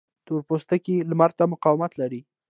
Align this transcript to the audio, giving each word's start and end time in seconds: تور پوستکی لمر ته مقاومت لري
تور 0.25 0.39
پوستکی 0.47 0.95
لمر 1.09 1.31
ته 1.37 1.43
مقاومت 1.53 1.91
لري 2.01 2.21